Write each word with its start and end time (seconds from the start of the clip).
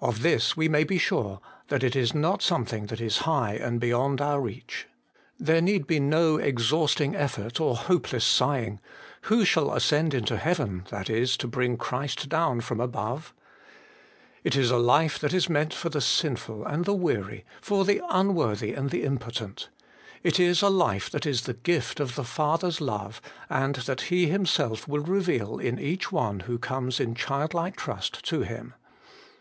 Of 0.00 0.22
this 0.22 0.56
we 0.56 0.68
may 0.68 0.82
be 0.82 0.98
sure, 0.98 1.40
that 1.68 1.84
it 1.84 1.94
is 1.94 2.12
not 2.12 2.42
something 2.42 2.86
that 2.86 3.00
is 3.00 3.18
high 3.18 3.54
and 3.54 3.78
beyond 3.78 4.20
our 4.20 4.40
reach. 4.40 4.88
There 5.38 5.60
need 5.62 5.86
be 5.86 6.00
no 6.00 6.36
exhausting 6.36 7.14
effort 7.14 7.60
or 7.60 7.76
hopeless 7.76 8.24
sighing,' 8.24 8.80
Who 9.30 9.44
shall 9.44 9.72
ascend 9.72 10.14
into 10.14 10.36
heaven, 10.36 10.84
that 10.90 11.08
is, 11.08 11.36
to 11.36 11.46
bring 11.46 11.76
Christ 11.76 12.28
down 12.28 12.60
from 12.60 12.80
above?' 12.80 13.32
It 14.42 14.56
is 14.56 14.72
a 14.72 14.78
life 14.78 15.20
that 15.20 15.32
is 15.32 15.48
meant 15.48 15.72
for 15.72 15.90
the 15.90 16.00
sinful 16.00 16.66
and 16.66 16.84
the 16.84 16.92
weary, 16.94 17.44
for 17.60 17.84
the 17.84 18.00
unworthy 18.10 18.72
and 18.74 18.90
the 18.90 19.04
impotent. 19.04 19.68
It 20.24 20.40
is 20.40 20.60
a 20.62 20.70
life 20.70 21.08
that 21.10 21.24
is 21.24 21.42
the 21.42 21.54
gift 21.54 22.00
of 22.00 22.16
the 22.16 22.24
Father's 22.24 22.80
love, 22.80 23.22
and 23.48 23.76
that 23.76 24.00
He 24.10 24.26
Himself 24.26 24.88
will 24.88 25.04
reveal 25.04 25.58
in 25.60 25.78
each 25.78 26.10
one 26.10 26.40
who 26.40 26.58
comes 26.58 26.98
in 26.98 27.14
childlike 27.14 27.76
trust 27.76 28.24
to 28.26 28.40
Him. 28.40 28.74